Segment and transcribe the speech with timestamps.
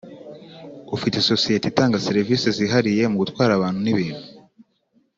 [0.95, 4.23] ufite sosiyete itanga serivisi zihariye nko gutwara abantu n’ibintu